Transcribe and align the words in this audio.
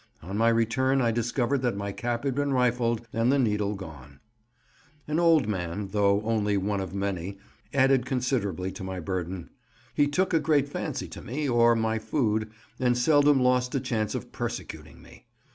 On 0.23 0.35
my 0.35 0.49
return 0.49 0.99
I 0.99 1.11
discovered 1.11 1.61
that 1.61 1.77
my 1.77 1.91
cap 1.91 2.23
had 2.23 2.33
been 2.33 2.51
rifled 2.51 3.07
and 3.13 3.31
the 3.31 3.37
needle 3.37 3.75
gone. 3.75 4.19
An 5.07 5.19
old 5.19 5.47
man 5.47 5.89
(though 5.91 6.23
only 6.23 6.57
one 6.57 6.81
of 6.81 6.91
many) 6.95 7.37
added 7.71 8.03
considerably 8.03 8.71
to 8.71 8.83
my 8.83 8.99
burthen. 8.99 9.51
He 9.93 10.07
took 10.07 10.33
a 10.33 10.39
great 10.39 10.67
fancy 10.67 11.07
to 11.09 11.21
me—or 11.21 11.75
my 11.75 11.99
food—and 11.99 12.97
seldom 12.97 13.43
lost 13.43 13.75
a 13.75 13.79
chance 13.79 14.15
of 14.15 14.31
persecuting 14.31 15.03
me. 15.03 15.27